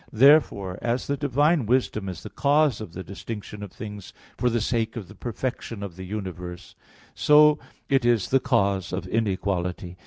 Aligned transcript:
Therefore, 0.11 0.79
as 0.81 1.05
the 1.05 1.15
divine 1.15 1.67
wisdom 1.67 2.09
is 2.09 2.23
the 2.23 2.31
cause 2.31 2.81
of 2.81 2.93
the 2.93 3.03
distinction 3.03 3.61
of 3.61 3.71
things 3.71 4.13
for 4.35 4.49
the 4.49 4.59
sake 4.59 4.95
of 4.95 5.07
the 5.07 5.13
perfection 5.13 5.83
of 5.83 5.95
the 5.95 6.05
universe, 6.05 6.73
so 7.13 7.59
it 7.87 8.03
is 8.03 8.29
the 8.29 8.39
cause 8.39 8.91
of 8.91 9.05
inequality. 9.05 9.97